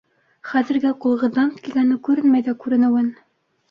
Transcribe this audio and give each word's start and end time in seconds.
—Хәҙергә 0.51 0.93
ҡулығыҙҙан 1.05 1.53
килгәне 1.61 2.01
күренмәй 2.11 2.51
ҙә 2.53 2.61
күренеүен. 2.67 3.19